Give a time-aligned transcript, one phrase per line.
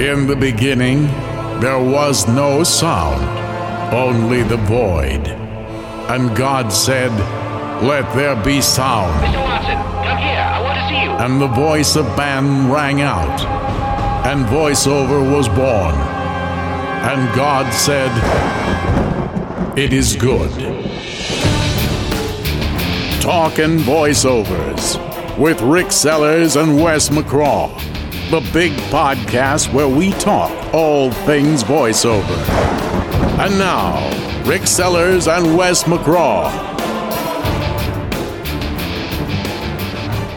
[0.00, 1.06] In the beginning,
[1.60, 3.22] there was no sound,
[3.94, 5.28] only the void.
[6.10, 7.12] And God said,
[7.80, 9.12] Let there be sound.
[9.24, 9.40] Mr.
[9.44, 10.34] Watson, come here.
[10.36, 11.10] I want to see you.
[11.10, 13.40] And the voice of man rang out,
[14.26, 15.94] and voiceover was born.
[17.04, 18.10] And God said,
[19.78, 20.50] It is good.
[23.22, 24.98] Talking voiceovers
[25.38, 27.93] with Rick Sellers and Wes McCraw.
[28.30, 32.36] The big podcast where we talk all things voiceover.
[33.38, 34.00] And now,
[34.48, 36.50] Rick Sellers and Wes McCraw.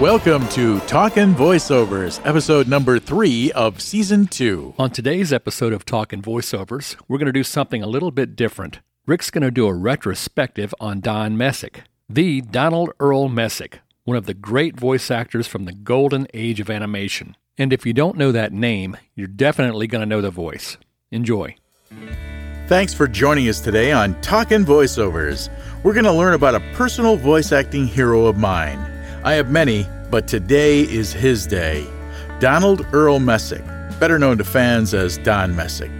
[0.01, 4.73] Welcome to Talkin' Voiceovers, episode number three of season two.
[4.77, 8.81] On today's episode of Talkin' Voiceovers, we're going to do something a little bit different.
[9.05, 14.25] Rick's going to do a retrospective on Don Messick, the Donald Earl Messick, one of
[14.25, 17.37] the great voice actors from the golden age of animation.
[17.57, 20.77] And if you don't know that name, you're definitely going to know the voice.
[21.11, 21.55] Enjoy.
[22.67, 25.49] Thanks for joining us today on Talkin' Voiceovers.
[25.83, 28.77] We're going to learn about a personal voice acting hero of mine.
[29.23, 31.87] I have many, but today is his day.
[32.39, 33.65] Donald Earl Messick,
[33.99, 35.91] better known to fans as Don Messick,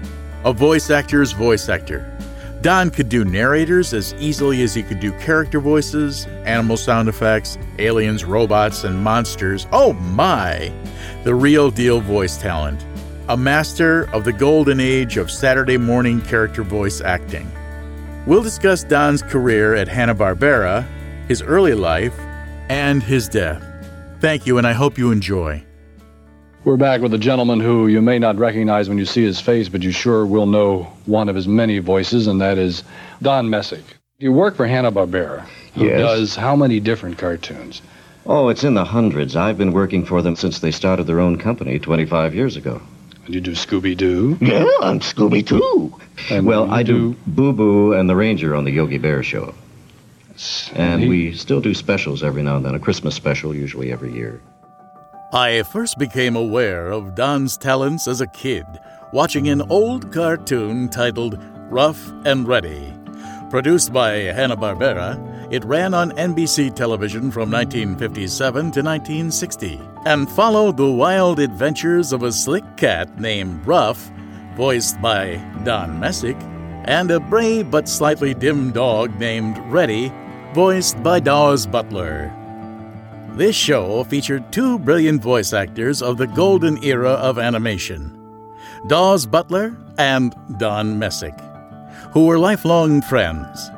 [0.43, 2.16] a voice actor's voice actor.
[2.61, 7.57] Don could do narrators as easily as he could do character voices, animal sound effects,
[7.77, 9.67] aliens, robots, and monsters.
[9.71, 10.71] Oh my!
[11.23, 12.83] The real deal voice talent.
[13.29, 17.51] A master of the golden age of Saturday morning character voice acting.
[18.25, 20.85] We'll discuss Don's career at Hanna-Barbera,
[21.27, 22.17] his early life,
[22.69, 23.63] and his death.
[24.19, 25.66] Thank you, and I hope you enjoy.
[26.67, 29.69] We're back with a gentleman who you may not recognize when you see his face,
[29.69, 32.83] but you sure will know one of his many voices, and that is
[33.21, 33.85] Don Messick.
[34.19, 35.45] You work for Hanna-Barbera,
[35.75, 36.01] who Yes.
[36.01, 37.81] does how many different cartoons?
[38.25, 39.33] Oh, it's in the hundreds.
[39.33, 42.81] I've been working for them since they started their own company 25 years ago.
[43.25, 44.37] And you do Scooby-Doo.
[44.41, 45.93] Yeah, I'm Scooby too.
[46.29, 49.53] And well, I do Boo Boo and the Ranger on the Yogi Bear show.
[50.75, 54.11] And he- we still do specials every now and then, a Christmas special, usually every
[54.11, 54.41] year.
[55.33, 58.65] I first became aware of Don's talents as a kid
[59.11, 61.37] watching an old cartoon titled
[61.69, 62.93] Ruff and Reddy.
[63.49, 70.89] Produced by Hanna-Barbera, it ran on NBC television from 1957 to 1960 and followed the
[70.89, 74.09] wild adventures of a slick cat named Ruff,
[74.55, 75.35] voiced by
[75.65, 76.37] Don Messick,
[76.85, 80.09] and a brave but slightly dim dog named Reddy,
[80.53, 82.33] voiced by Daws Butler.
[83.37, 88.17] This show featured two brilliant voice actors of the golden era of animation
[88.87, 91.39] Daws Butler and Don Messick,
[92.13, 93.69] who were lifelong friends.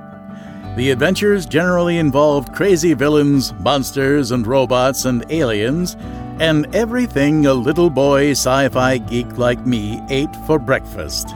[0.78, 5.98] The adventures generally involved crazy villains, monsters, and robots and aliens,
[6.40, 11.28] and everything a little boy sci fi geek like me ate for breakfast.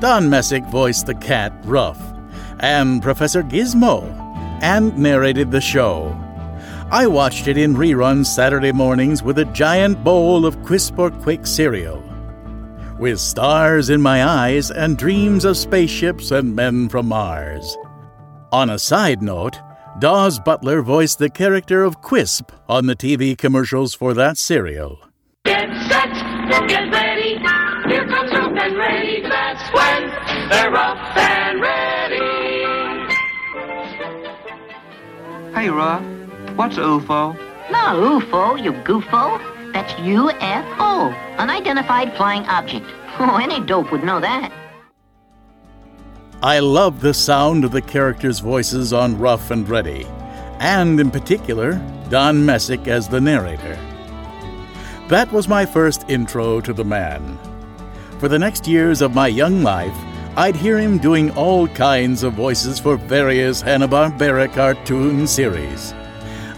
[0.00, 2.00] Don Messick voiced the cat Ruff
[2.58, 4.02] and Professor Gizmo
[4.60, 6.20] and narrated the show.
[6.94, 11.44] I watched it in reruns Saturday mornings with a giant bowl of Quisp or quick
[11.44, 12.00] cereal.
[13.00, 17.76] With stars in my eyes and dreams of spaceships and men from Mars.
[18.52, 19.58] On a side note,
[19.98, 25.00] Daws Butler voiced the character of Quisp on the TV commercials for that cereal.
[25.46, 26.12] Get set,
[26.68, 27.40] get ready.
[27.88, 29.20] Here comes Ruff and Reddy.
[29.22, 30.10] That's when
[30.48, 32.20] they're rough and ready.
[35.56, 36.13] Hey, Ruff.
[36.56, 37.36] What's UFO?
[37.68, 39.72] Not UFO, you goofo.
[39.72, 42.86] That's UFO, unidentified flying object.
[43.18, 44.52] Oh, any dope would know that.
[46.44, 50.06] I love the sound of the characters' voices on Ruff and Reddy,
[50.60, 51.72] and in particular,
[52.08, 53.76] Don Messick as the narrator.
[55.08, 57.36] That was my first intro to the man.
[58.20, 59.96] For the next years of my young life,
[60.36, 65.92] I'd hear him doing all kinds of voices for various Hanna-Barbera cartoon series.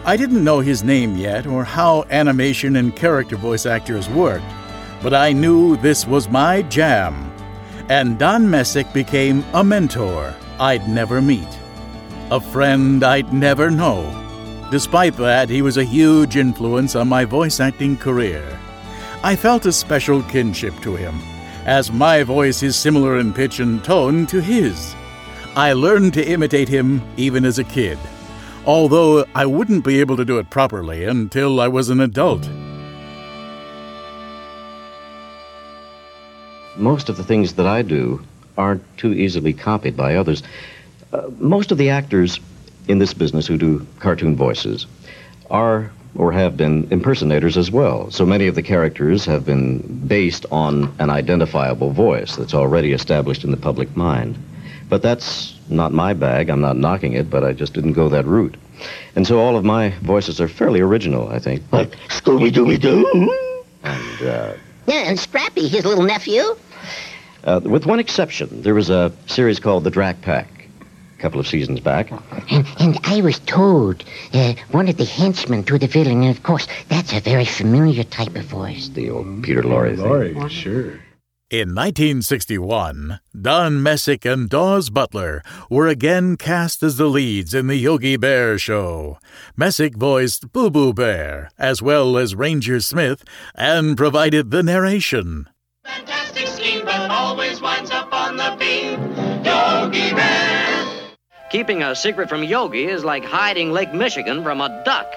[0.07, 4.45] I didn't know his name yet or how animation and character voice actors worked,
[5.03, 7.33] but I knew this was my jam.
[7.89, 11.49] And Don Messick became a mentor I'd never meet,
[12.31, 14.13] a friend I'd never know.
[14.71, 18.61] Despite that, he was a huge influence on my voice acting career.
[19.25, 21.21] I felt a special kinship to him,
[21.65, 24.95] as my voice is similar in pitch and tone to his.
[25.57, 27.99] I learned to imitate him even as a kid,
[28.67, 32.49] although I wouldn't be able to do it properly until I was an adult.
[36.77, 38.23] Most of the things that I do
[38.59, 40.43] aren't too easily copied by others.
[41.13, 42.41] Uh, most of the actors
[42.89, 44.87] in this business who do cartoon voices
[45.51, 48.11] are or have been impersonators as well.
[48.11, 53.45] So many of the characters have been based on an identifiable voice that's already established
[53.45, 54.39] in the public mind.
[54.89, 56.49] But that's not my bag.
[56.49, 58.57] I'm not knocking it, but I just didn't go that route.
[59.17, 61.63] And so all of my voices are fairly original, I think.
[61.73, 63.05] Like Scooby Dooby Doo.
[63.83, 64.53] And uh,
[64.87, 66.43] Yeah, and Scrappy, his little nephew.
[67.45, 70.49] uh, with one exception, there was a series called The Drac Pack
[71.19, 72.11] a couple of seasons back.
[72.51, 74.05] And, and I was told
[74.35, 78.05] uh, one of the henchmen to the villain, and of course, that's a very familiar
[78.05, 78.89] type of voice.
[78.89, 80.05] The old Peter Lorre thing.
[80.05, 81.01] Lorre, sure.
[81.49, 87.77] In 1961, Don Messick and Daws Butler were again cast as the leads in the
[87.77, 89.19] Yogi Bear show.
[89.57, 93.23] Messick voiced Boo Boo Bear, as well as Ranger Smith,
[93.55, 95.49] and provided the narration.
[95.85, 98.99] Fantastic scheme, but always winds up on the beam.
[99.45, 101.15] Yogi Bear.
[101.51, 105.15] Keeping a secret from Yogi is like hiding Lake Michigan from a duck.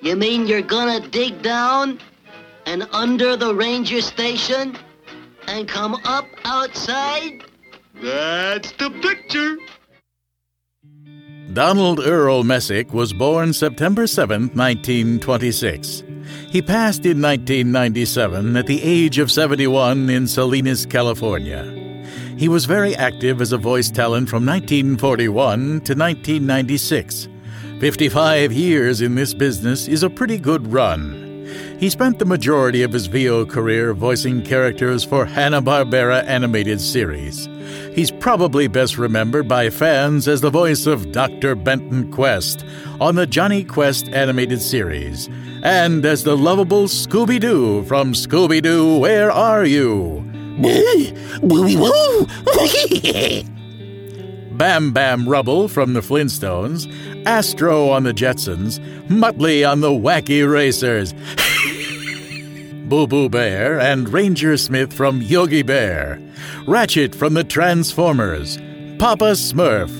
[0.00, 1.98] You mean you're gonna dig down
[2.64, 4.78] and under the ranger station
[5.54, 7.44] and come up outside?
[8.02, 9.56] That's the picture.
[11.52, 16.02] Donald Earl Messick was born September 7, 1926.
[16.50, 21.62] He passed in 1997 at the age of 71 in Salinas, California.
[22.36, 27.28] He was very active as a voice talent from 1941 to 1996.
[27.78, 31.23] 55 years in this business is a pretty good run.
[31.78, 37.48] He spent the majority of his VO career voicing characters for Hanna-Barbera animated series.
[37.92, 41.54] He's probably best remembered by fans as the voice of Dr.
[41.54, 42.64] Benton Quest
[43.00, 45.28] on the Jonny Quest animated series,
[45.62, 50.22] and as the lovable Scooby Doo from Scooby Doo, Where Are You?
[54.56, 56.86] Bam Bam Rubble from the Flintstones,
[57.26, 58.78] Astro on the Jetsons,
[59.08, 61.12] Muttley on the Wacky Racers,
[62.84, 66.20] Boo Boo Bear and Ranger Smith from Yogi Bear,
[66.66, 68.58] Ratchet from the Transformers,
[68.98, 69.90] Papa Smurf,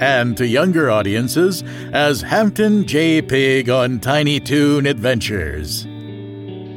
[0.00, 3.20] and to younger audiences as Hampton J.
[3.20, 5.86] Pig on Tiny Toon Adventures.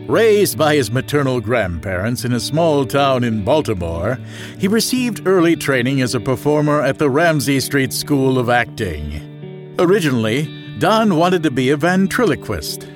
[0.10, 4.19] Raised by his maternal grandparents in a small town in Baltimore,
[4.59, 9.75] he received early training as a performer at the Ramsey Street School of Acting.
[9.80, 12.89] Originally, Don wanted to be a ventriloquist.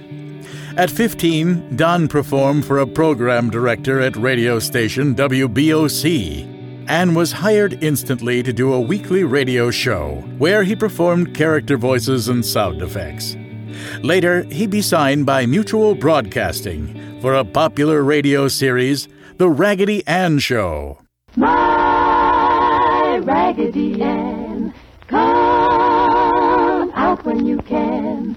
[0.77, 7.83] At 15, Don performed for a program director at radio station WBOC and was hired
[7.83, 13.35] instantly to do a weekly radio show where he performed character voices and sound effects.
[14.03, 19.07] Later, he'd be signed by Mutual Broadcasting for a popular radio series,
[19.37, 21.01] The Raggedy Ann Show.
[21.35, 24.75] My Raggedy Ann,
[25.07, 28.36] come out when you can.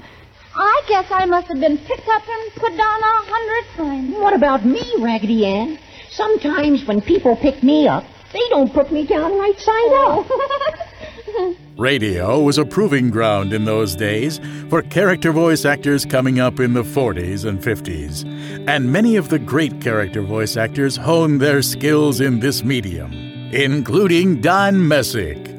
[0.91, 4.13] I guess I must have been picked up and put down a hundred times.
[4.17, 5.79] What about me, Raggedy Ann?
[6.11, 8.03] Sometimes when people pick me up,
[8.33, 11.57] they don't put me down right side up.
[11.79, 16.73] Radio was a proving ground in those days for character voice actors coming up in
[16.73, 18.25] the 40s and 50s,
[18.69, 23.13] and many of the great character voice actors honed their skills in this medium,
[23.53, 25.50] including Don Messick.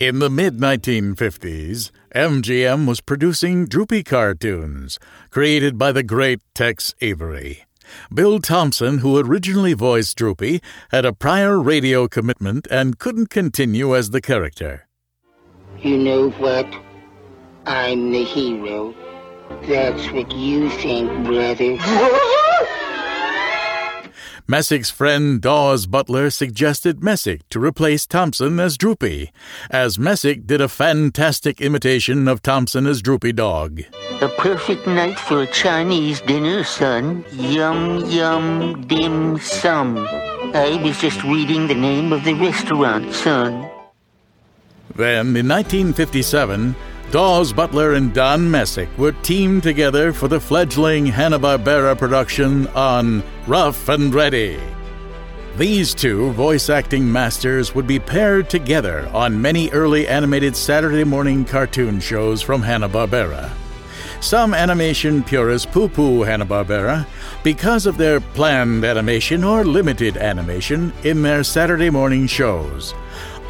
[0.00, 4.96] In the mid 1950s, MGM was producing Droopy cartoons,
[5.30, 7.64] created by the great Tex Avery.
[8.14, 10.62] Bill Thompson, who originally voiced Droopy,
[10.92, 14.86] had a prior radio commitment and couldn't continue as the character.
[15.80, 16.72] You know what?
[17.66, 18.94] I'm the hero.
[19.66, 21.76] That's what you think, brother.
[24.50, 29.30] Messick's friend Daws Butler suggested Messick to replace Thompson as Droopy,
[29.68, 33.82] as Messick did a fantastic imitation of Thompson as Droopy Dog.
[34.22, 37.26] A perfect night for a Chinese dinner, son.
[37.30, 39.98] Yum, yum, dim sum.
[40.54, 43.70] I was just reading the name of the restaurant, son.
[44.96, 46.74] Then, in 1957,
[47.10, 53.88] Daws Butler and Don Messick were teamed together for the fledgling Hanna-Barbera production on Ruff
[53.88, 54.60] and Reddy.
[55.56, 61.46] These two voice acting masters would be paired together on many early animated Saturday morning
[61.46, 63.52] cartoon shows from Hanna-Barbera.
[64.20, 67.06] Some animation purists poo poo Hanna-Barbera
[67.42, 72.92] because of their planned animation or limited animation in their Saturday morning shows.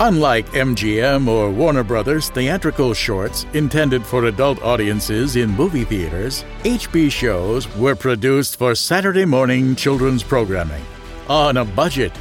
[0.00, 7.10] Unlike MGM or Warner Brothers theatrical shorts intended for adult audiences in movie theaters, HB
[7.10, 10.84] shows were produced for Saturday morning children's programming
[11.28, 12.12] on a budget.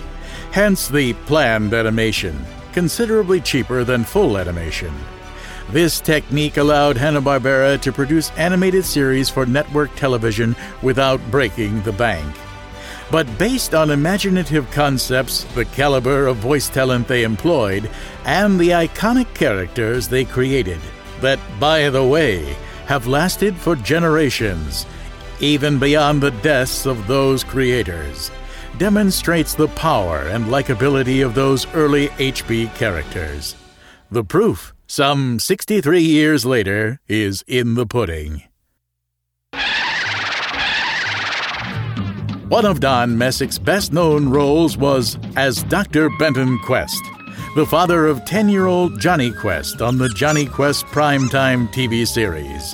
[0.50, 2.44] Hence the planned animation,
[2.74, 4.92] considerably cheaper than full animation.
[5.70, 12.36] This technique allowed Hanna-Barbera to produce animated series for network television without breaking the bank.
[13.10, 17.90] But based on imaginative concepts, the caliber of voice talent they employed,
[18.26, 20.80] and the iconic characters they created,
[21.22, 24.86] that, by the way, have lasted for generations,
[25.40, 28.30] even beyond the deaths of those creators,
[28.78, 33.56] demonstrates the power and likability of those early HB characters.
[34.12, 38.44] The proof, some 63 years later, is in the pudding.
[42.50, 46.10] One of Don Messick's best known roles was as Dr.
[46.12, 47.04] Benton Quest,
[47.58, 52.74] the father of 10 year old Jonny Quest on the Jonny Quest primetime TV series.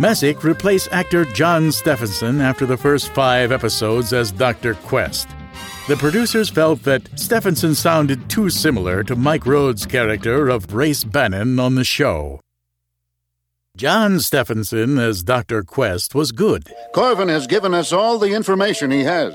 [0.00, 4.74] Messick replaced actor John Stephenson after the first five episodes as Dr.
[4.74, 5.28] Quest.
[5.86, 11.60] The producers felt that Stephenson sounded too similar to Mike Road's character of Race Bannon
[11.60, 12.40] on the show.
[13.76, 15.64] John Stephenson as Dr.
[15.64, 16.72] Quest was good.
[16.94, 19.34] Corvin has given us all the information he has.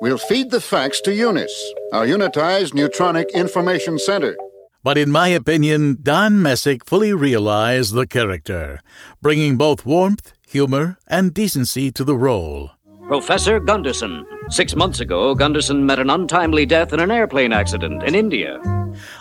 [0.00, 4.36] We'll feed the facts to Eunice, our unitized neutronic information center.
[4.84, 8.80] But in my opinion, Don Messick fully realized the character,
[9.20, 12.70] bringing both warmth, humor, and decency to the role.
[13.12, 14.24] Professor Gunderson.
[14.48, 18.58] Six months ago, Gunderson met an untimely death in an airplane accident in India.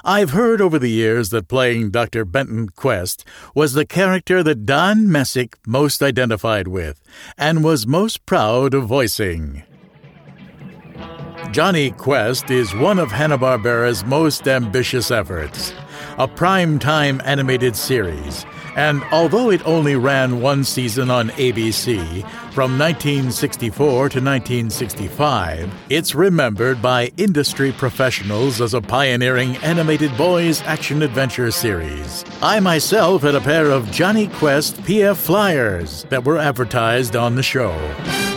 [0.06, 2.24] I've heard over the years that playing Dr.
[2.24, 7.02] Benton Quest was the character that Don Messick most identified with
[7.38, 9.64] and was most proud of voicing.
[11.52, 15.74] Jonny Quest is one of Hanna-Barbera's most ambitious efforts,
[16.18, 21.98] a prime-time animated series and although it only ran one season on ABC
[22.52, 31.02] from 1964 to 1965, it's remembered by industry professionals as a pioneering animated boys action
[31.02, 32.24] adventure series.
[32.42, 37.44] I myself had a pair of Jonny Quest PF flyers that were advertised on the
[37.44, 38.31] show.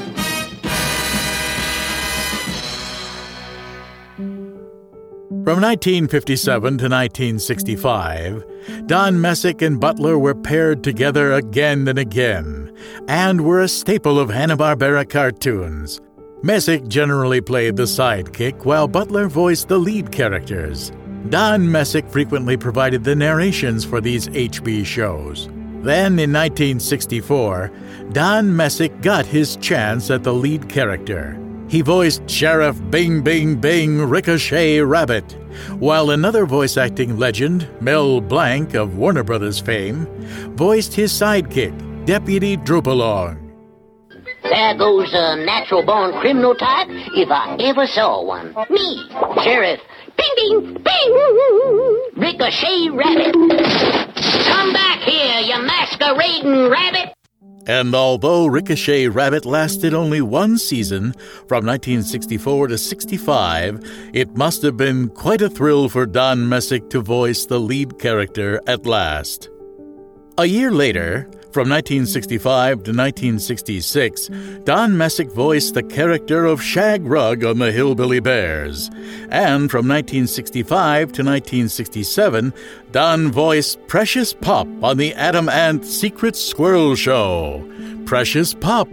[5.44, 12.74] From 1957 to 1965, Don Messick and Butler were paired together again and again,
[13.08, 16.00] and were a staple of Hanna-Barbera cartoons.
[16.42, 20.92] Messick generally played the sidekick, while Butler voiced the lead characters.
[21.28, 25.50] Don Messick frequently provided the narrations for these HB shows.
[25.82, 27.70] Then, in 1964,
[28.12, 31.38] Don Messick got his chance at the lead character.
[31.74, 35.24] He voiced Sheriff Bing Bing Bing Ricochet Rabbit,
[35.80, 40.06] while another voice acting legend, Mel Blanc of Warner Brothers fame,
[40.54, 41.74] voiced his sidekick,
[42.06, 43.40] Deputy Droopalong.
[44.44, 48.54] There goes a natural born criminal type if I ever saw one.
[48.70, 49.10] Me,
[49.42, 49.80] Sheriff.
[50.16, 51.12] Bing, bing, bing!
[52.14, 53.34] Ricochet Rabbit.
[54.46, 57.14] Come back here, you masquerading rabbit!
[57.66, 61.12] And although Ricochet Rabbit lasted only one season,
[61.48, 67.00] from 1964 to 65, it must have been quite a thrill for Don Messick to
[67.00, 69.48] voice the lead character at last.
[70.36, 74.28] A year later, from 1965 to 1966,
[74.64, 78.90] Don Messick voiced the character of Shag Rugg on the Hillbilly Bears.
[79.30, 82.52] And from 1965 to 1967,
[82.90, 87.64] Don voiced Precious Pupp on the Atom Ant Secret Squirrel Show.
[88.04, 88.88] Precious Pupp.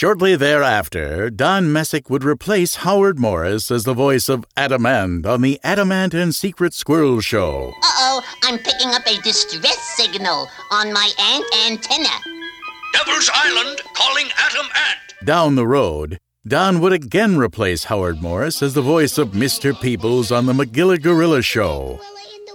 [0.00, 5.42] Shortly thereafter, Don Messick would replace Howard Morris as the voice of Atom Ant on
[5.42, 7.74] the Atom Ant and Secret Squirrel Show.
[7.82, 12.08] Uh oh, I'm picking up a distress signal on my ant antenna.
[12.94, 15.26] Devil's Island calling Atom Ant.
[15.26, 19.78] Down the road, Don would again replace Howard Morris as the voice of Mr.
[19.78, 22.00] Peebles on the Magilla Gorilla Show.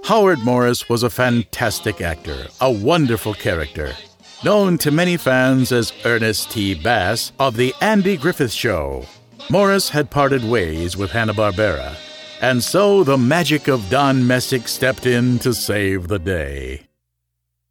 [0.06, 3.94] Howard Morris was a fantastic actor, a wonderful character
[4.46, 6.75] known to many fans as Ernest T.
[6.75, 9.08] Bass of The Andy Griffith Show.
[9.50, 11.96] Morris had parted ways with Hanna-Barbera,
[12.42, 16.86] and so the magic of Don Messick stepped in to save the day.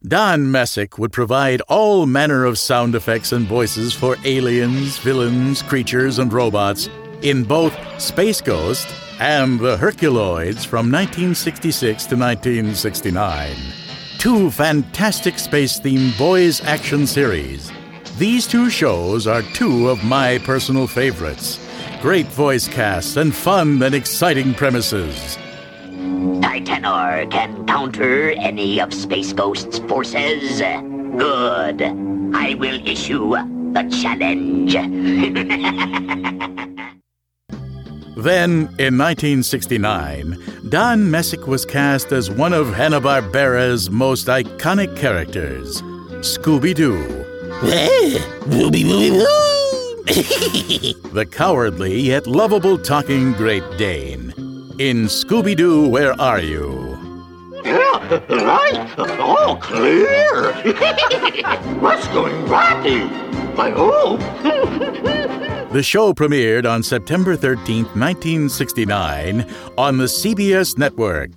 [0.05, 6.19] Don Messick would provide all manner of sound effects and voices for aliens, villains, creatures,
[6.19, 6.89] and robots
[7.23, 8.89] in both Space Ghost
[9.21, 13.84] and The Herculoids from 1966 to 1969
[14.25, 17.71] two fantastic space themed boys action series.
[18.17, 21.61] These two shows are two of my personal favorites.
[22.01, 25.37] Great voice casts and fun and exciting premises.
[26.41, 30.59] Titanor can counter any of Space Ghost's forces.
[31.19, 31.83] Good.
[32.35, 33.33] I will issue
[33.75, 34.75] the challenge.
[38.25, 40.39] Then, in 1969,
[40.71, 45.83] Don Messick was cast as one of Hanna-Barbera's most iconic characters,
[46.23, 47.05] Scooby-Doo.
[51.13, 54.33] the cowardly yet lovable talking Great Dane.
[54.79, 56.97] In Scooby-Doo, Where Are You?
[57.63, 58.99] Yeah, right.
[59.21, 60.51] All clear.
[61.79, 63.03] What's going right?
[63.59, 65.41] I hope.
[65.75, 69.45] The show premiered on September 13, 1969,
[69.77, 71.31] on the CBS network.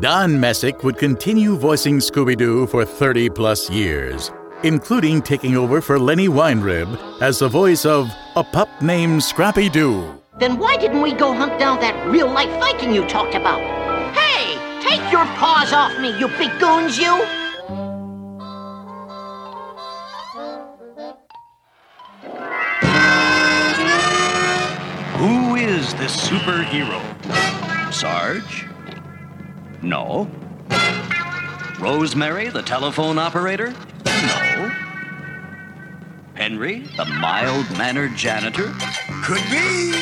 [0.00, 4.30] Don Messick would continue voicing Scooby Doo for 30 plus years,
[4.62, 10.22] including taking over for Lenny Weinrib as the voice of a pup named Scrappy Doo.
[10.38, 13.60] Then why didn't we go hunt down that real life Viking you talked about?
[14.14, 17.49] Hey, take your paws off me, you big goons, you!
[25.60, 27.02] Is this superhero?
[27.92, 28.64] Sarge?
[29.82, 30.26] No.
[31.78, 33.74] Rosemary, the telephone operator?
[34.06, 34.72] No.
[36.32, 38.72] Henry, the mild mannered janitor?
[39.22, 39.92] Could be.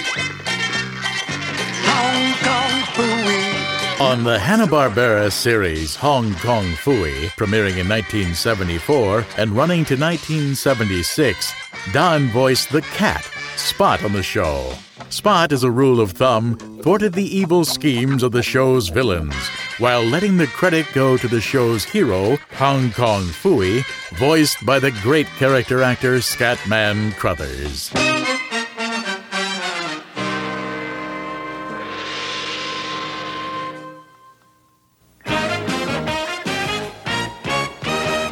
[1.91, 4.01] Hong Kong Phooey.
[4.01, 11.53] On the Hanna-Barbera series Hong Kong Phooey, premiering in 1974 and running to 1976,
[11.93, 13.29] Don voiced the cat,
[13.69, 14.73] Spot, on the show.
[15.11, 19.35] Spot, as a rule of thumb, thwarted the evil schemes of the show's villains,
[19.77, 23.85] while letting the credit go to the show's hero, Hong Kong Phooey,
[24.17, 27.91] voiced by the great character actor Scatman Crothers.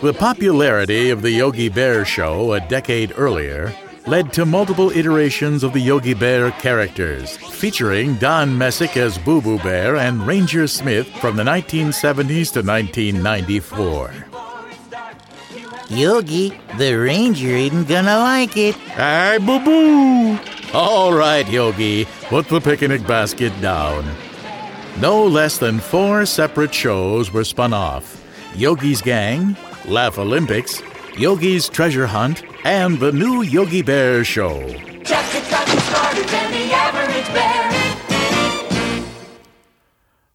[0.00, 3.74] The popularity of the Yogi Bear show a decade earlier
[4.06, 9.58] led to multiple iterations of the Yogi Bear characters, featuring Don Messick as Boo Boo
[9.58, 14.14] Bear and Ranger Smith from the 1970s to 1994.
[15.88, 18.74] Yogi, the ranger ain't gonna like it.
[18.74, 20.38] Hey, Boo Boo!
[20.72, 24.04] All right, Yogi, put the picnic basket down.
[25.00, 30.82] No less than four separate shows were spun off Yogi's Gang, Laugh Olympics,
[31.18, 34.60] Yogi's Treasure Hunt, and the new Yogi Bear Show.
[35.02, 37.72] Just gets gotten started than the average bear.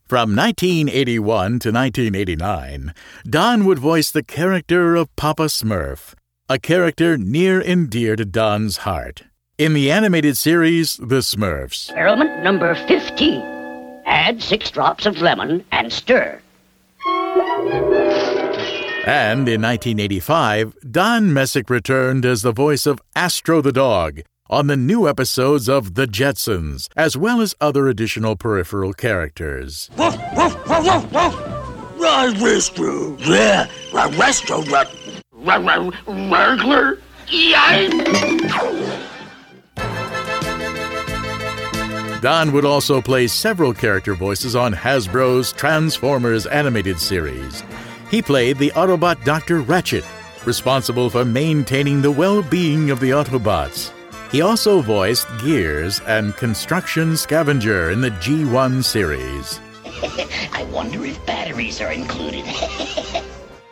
[0.08, 2.94] From 1981 to 1989,
[3.30, 6.16] Don would voice the character of Papa Smurf,
[6.50, 9.24] a character near and dear to Don's heart.
[9.60, 11.90] In the animated series, The Smurfs.
[11.90, 13.42] Experiment number 15.
[14.06, 16.41] Add six drops of lemon and stir.
[19.06, 24.78] And in 1985, Don Messick returned as the voice of Astro the dog on the
[24.78, 29.90] new episodes of The Jetsons, as well as other additional peripheral characters.
[29.98, 32.00] Woof, woof, woof, woof, woof.
[33.28, 33.68] Yeah.
[37.28, 39.12] Yikes.
[42.22, 47.64] Don would also play several character voices on Hasbro's Transformers animated series.
[48.12, 49.62] He played the Autobot Dr.
[49.62, 50.04] Ratchet,
[50.46, 53.94] responsible for maintaining the well being of the Autobots.
[54.32, 59.62] He also voiced Gears and Construction Scavenger in the G1 series.
[59.86, 62.46] I wonder if batteries are included.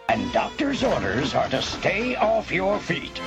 [0.10, 3.22] And doctor's orders are to stay off your feet.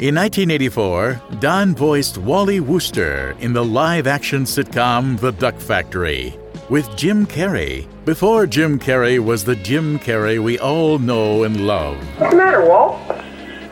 [0.00, 6.38] In 1984, Don voiced Wally Wooster in the live action sitcom The Duck Factory
[6.70, 11.96] with Jim Carrey, before Jim Carrey was the Jim Carrey we all know and love.
[12.20, 12.96] What's the matter, Walt?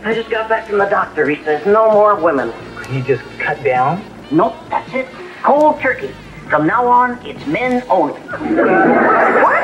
[0.03, 1.29] I just got back from the doctor.
[1.29, 2.53] He says no more women.
[2.83, 4.05] Can You just cut down?
[4.33, 5.07] Nope, that's it.
[5.45, 6.13] Cold turkey.
[6.51, 8.15] From now on, it's men only.
[8.15, 9.63] what?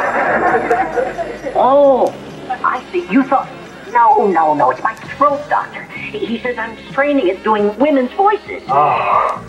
[1.56, 2.14] Oh,
[2.48, 3.04] I see.
[3.10, 3.48] You thought.
[3.92, 4.70] No, no, no.
[4.70, 5.84] It's my throat doctor.
[5.84, 8.62] He says I'm straining at doing women's voices.
[8.68, 9.40] Ah.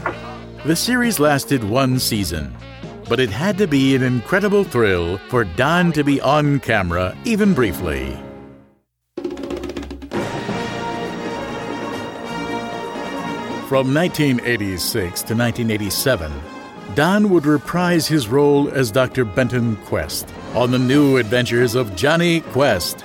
[0.66, 2.56] The series lasted one season,
[3.08, 7.54] but it had to be an incredible thrill for Don to be on camera, even
[7.54, 8.18] briefly.
[13.68, 16.32] From 1986 to 1987,
[16.96, 19.26] Don would reprise his role as Dr.
[19.26, 23.04] Benton Quest on the new adventures of Jonny Quest.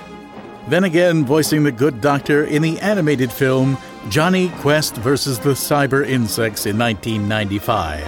[0.69, 3.75] Then again, voicing the good doctor in the animated film
[4.09, 5.39] Jonny Quest vs.
[5.39, 8.05] the Cyber Insects in 1995.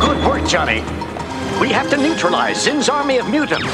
[0.00, 0.80] Good work, Johnny.
[1.60, 3.68] We have to neutralize Zin's army of mutants.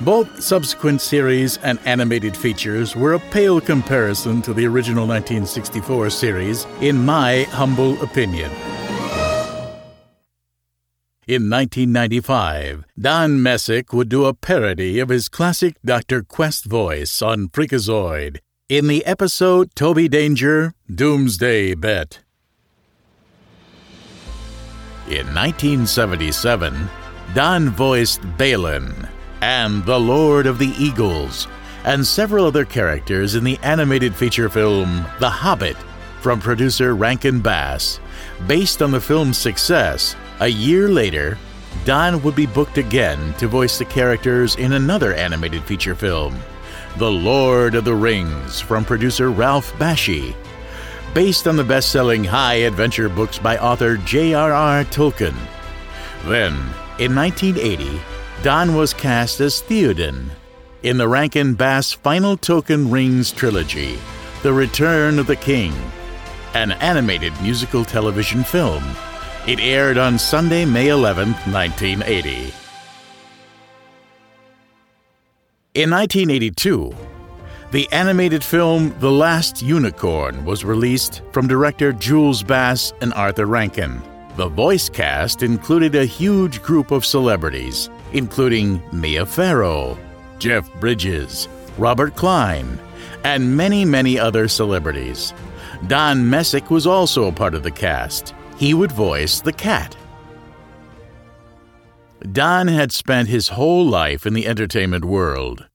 [0.00, 6.66] Both subsequent series and animated features were a pale comparison to the original 1964 series,
[6.80, 8.50] in my humble opinion.
[11.28, 16.22] In 1995, Don Messick would do a parody of his classic Dr.
[16.22, 22.20] Quest voice on Freakazoid in the episode Toby Danger Doomsday Bet.
[25.08, 26.88] In 1977,
[27.34, 28.94] Don voiced Balin
[29.40, 31.48] and the Lord of the Eagles
[31.82, 35.76] and several other characters in the animated feature film The Hobbit
[36.20, 37.98] from producer Rankin Bass.
[38.46, 41.38] Based on the film's success, a year later,
[41.84, 46.38] Don would be booked again to voice the characters in another animated feature film,
[46.98, 50.34] The Lord of the Rings, from producer Ralph Bakshi.
[51.14, 54.84] Based on the best selling high adventure books by author J.R.R.
[54.84, 55.36] Tolkien.
[56.24, 56.52] Then,
[56.98, 58.00] in 1980,
[58.42, 60.30] Don was cast as Theoden
[60.82, 63.98] in the Rankin Bass Final Tolkien Rings trilogy,
[64.42, 65.72] The Return of the King,
[66.54, 68.84] an animated musical television film.
[69.46, 72.52] It aired on Sunday, May 11, 1980.
[75.74, 76.92] In 1982,
[77.70, 84.02] the animated film The Last Unicorn was released from director Jules Bass and Arthur Rankin.
[84.34, 89.96] The voice cast included a huge group of celebrities, including Mia Farrow,
[90.40, 91.46] Jeff Bridges,
[91.78, 92.80] Robert Klein,
[93.22, 95.32] and many, many other celebrities.
[95.86, 98.34] Don Messick was also a part of the cast.
[98.58, 99.96] He would voice the cat.
[102.32, 105.66] Don had spent his whole life in the entertainment world.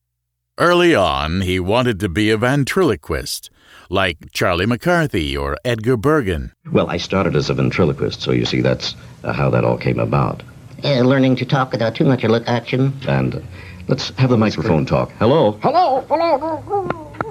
[0.58, 3.50] Early on, he wanted to be a ventriloquist,
[3.90, 6.52] like Charlie McCarthy or Edgar Bergen.
[6.72, 10.00] Well, I started as a ventriloquist, so you see that's uh, how that all came
[10.00, 10.44] about.
[10.84, 12.94] Uh, learning to talk without too much look action.
[13.08, 13.40] And uh,
[13.88, 15.12] let's have the microphone talk.
[15.14, 15.54] Hello?
[15.62, 17.22] Hello, hello.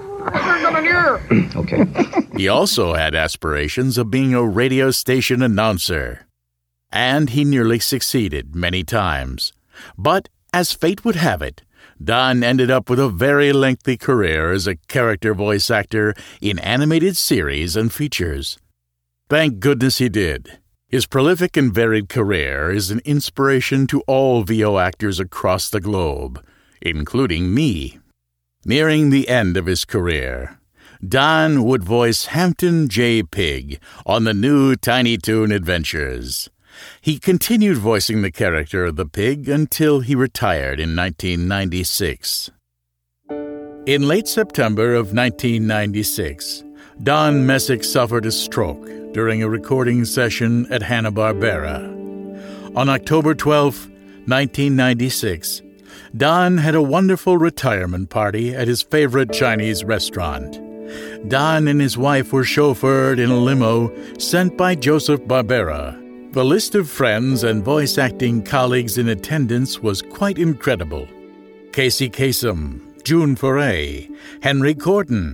[1.57, 1.87] okay.
[2.37, 6.27] He also had aspirations of being a radio station announcer.
[6.91, 9.53] And he nearly succeeded many times.
[9.97, 11.63] But, as fate would have it,
[12.03, 17.17] Don ended up with a very lengthy career as a character voice actor in animated
[17.17, 18.59] series and features.
[19.29, 20.59] Thank goodness he did.
[20.89, 26.45] His prolific and varied career is an inspiration to all VO actors across the globe,
[26.83, 28.00] including me.
[28.65, 30.59] Nearing the end of his career,
[31.07, 33.23] Don would voice Hampton J.
[33.23, 36.51] Pig on the new Tiny Toon Adventures.
[37.01, 42.51] He continued voicing the character of the pig until he retired in 1996.
[43.87, 46.63] In late September of 1996,
[47.03, 52.77] Don Messick suffered a stroke during a recording session at Hanna-Barbera.
[52.77, 53.89] On October 12,
[54.27, 55.63] 1996,
[56.17, 60.61] Don had a wonderful retirement party at his favorite Chinese restaurant.
[61.29, 65.97] Don and his wife were chauffeured in a limo sent by Joseph Barbera.
[66.33, 71.07] The list of friends and voice acting colleagues in attendance was quite incredible.
[71.73, 74.09] Casey Kasem, June Foray,
[74.43, 75.33] Henry Corden,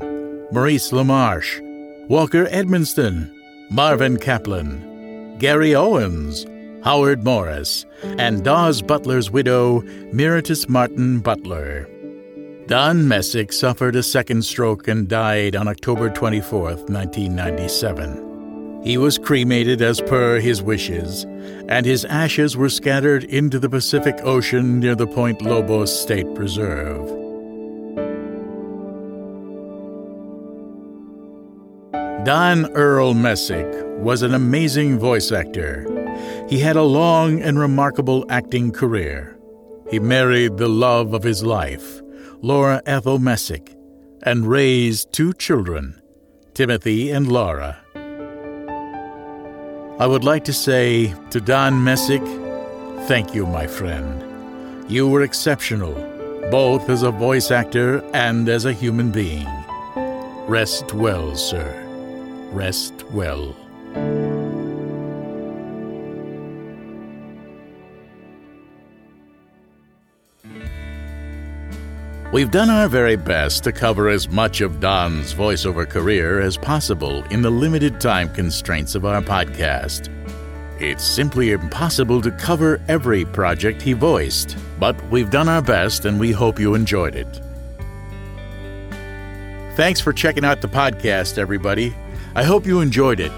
[0.52, 3.32] Maurice LaMarche, Walker Edmiston,
[3.70, 6.44] Marvin Kaplan, Gary Owens,
[6.84, 9.80] Howard Morris, and Daws Butler's widow,
[10.12, 11.88] Myrtis Martin Butler.
[12.66, 18.82] Don Messick suffered a second stroke and died on October 24, 1997.
[18.82, 21.24] He was cremated as per his wishes,
[21.68, 27.08] and his ashes were scattered into the Pacific Ocean near the Point Lobos State Preserve.
[32.24, 33.66] Don Earl Messick
[33.98, 36.05] was an amazing voice actor.
[36.48, 39.38] He had a long and remarkable acting career.
[39.90, 42.00] He married the love of his life,
[42.42, 43.74] Laura Ethel Messick,
[44.22, 46.00] and raised two children,
[46.54, 47.78] Timothy and Laura.
[49.98, 52.22] I would like to say to Don Messick,
[53.06, 54.22] thank you, my friend.
[54.90, 55.94] You were exceptional,
[56.50, 59.48] both as a voice actor and as a human being.
[60.46, 61.82] Rest well, sir.
[62.52, 63.56] Rest well.
[72.36, 77.24] We've done our very best to cover as much of Don's voiceover career as possible
[77.30, 80.10] in the limited time constraints of our podcast.
[80.78, 86.20] It's simply impossible to cover every project he voiced, but we've done our best and
[86.20, 87.40] we hope you enjoyed it.
[89.74, 91.96] Thanks for checking out the podcast, everybody.
[92.34, 93.32] I hope you enjoyed it.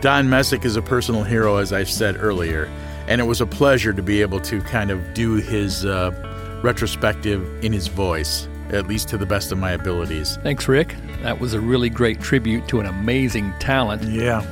[0.00, 2.70] Don Messick is a personal hero, as I said earlier,
[3.06, 6.29] and it was a pleasure to be able to kind of do his uh,
[6.62, 10.36] retrospective in his voice, at least to the best of my abilities.
[10.42, 10.94] Thanks, Rick.
[11.22, 14.02] That was a really great tribute to an amazing talent.
[14.04, 14.42] Yeah.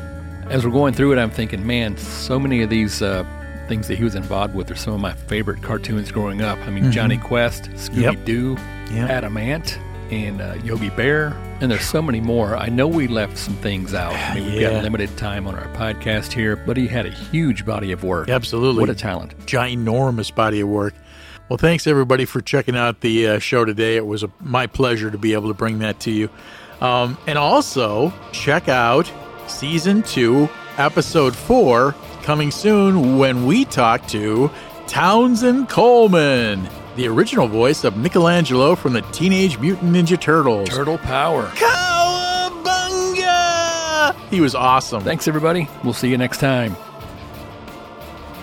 [0.51, 3.25] As we're going through it, I'm thinking, man, so many of these uh,
[3.69, 6.59] things that he was involved with are some of my favorite cartoons growing up.
[6.67, 6.93] I mean, Mhm.
[6.93, 8.57] Jonny Quest, Scooby Doo,
[8.93, 9.11] Yep.
[9.11, 9.79] Atom Ant,
[10.11, 12.57] and uh, Yogi Bear, and there's so many more.
[12.57, 14.15] I know we left some things out.
[14.15, 14.71] I mean, we've Yeah.
[14.71, 18.31] got limited time on our podcast here, but he had a huge body of work.
[18.31, 18.81] Absolutely.
[18.81, 19.35] What a talent.
[19.45, 20.95] Ginormous body of work.
[21.49, 23.97] Well, thanks everybody for checking out the uh, show today.
[23.97, 26.29] It was a, my pleasure to be able to bring that to you.
[26.83, 29.11] Um, and also, check out
[29.47, 34.51] season two, episode four, coming soon when we talk to
[34.87, 40.69] Townsend Coleman, the original voice of Michelangelo from the Teenage Mutant Ninja Turtles.
[40.69, 41.47] Turtle Power.
[41.55, 42.69] Cowabunga!
[44.29, 45.03] He was awesome.
[45.03, 45.67] Thanks, everybody.
[45.83, 46.77] We'll see you next time.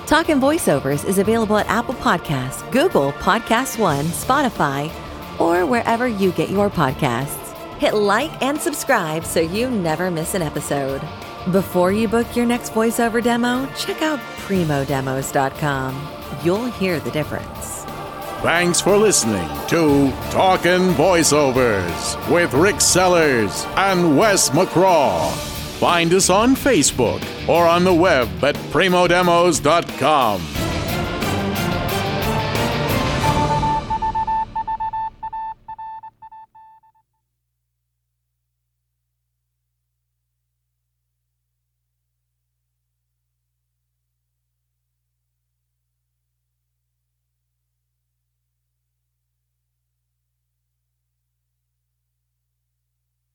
[0.05, 4.91] Talkin' Voiceovers is available at Apple Podcasts, Google Podcasts One, Spotify,
[5.39, 7.53] or wherever you get your podcasts.
[7.79, 11.01] Hit like and subscribe so you never miss an episode.
[11.51, 16.07] Before you book your next voiceover demo, check out primodemos.com.
[16.43, 17.83] You'll hear the difference.
[18.43, 25.31] Thanks for listening to Talkin' Voiceovers with Rick Sellers and Wes McCraw.
[25.79, 30.64] Find us on Facebook or on the web at primodemos.com.